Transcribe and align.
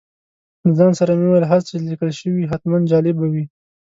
له 0.65 0.71
ځان 0.77 0.91
سره 0.99 1.11
مې 1.17 1.25
وویل 1.27 1.45
هر 1.51 1.59
څه 1.65 1.71
چې 1.77 1.85
لیکل 1.91 2.09
شوي 2.19 2.43
حتماً 2.51 2.77
جالب 2.91 3.15
به 3.19 3.27
وي. 3.33 3.45